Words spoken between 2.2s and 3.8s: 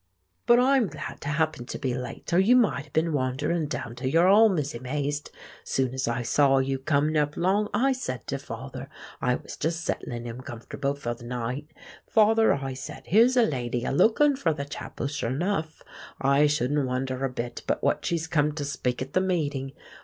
or you might ha' been wanderin'